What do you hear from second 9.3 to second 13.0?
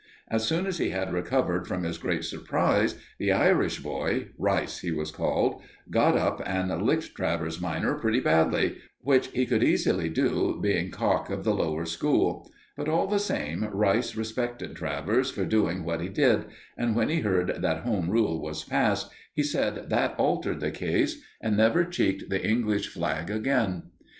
could easily do, being cock of the Lower School; but,